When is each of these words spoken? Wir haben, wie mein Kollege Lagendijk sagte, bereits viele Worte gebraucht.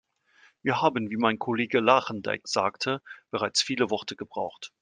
Wir 0.63 0.81
haben, 0.81 1.11
wie 1.11 1.15
mein 1.15 1.37
Kollege 1.37 1.79
Lagendijk 1.79 2.47
sagte, 2.47 3.03
bereits 3.29 3.61
viele 3.61 3.91
Worte 3.91 4.15
gebraucht. 4.15 4.71